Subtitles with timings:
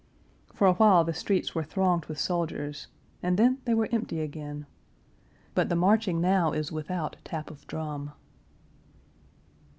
[0.51, 2.87] For a while the streets were thronged with soldiers
[3.21, 4.65] and then they were empty again.
[5.53, 8.11] But the marching now is without tap of drum.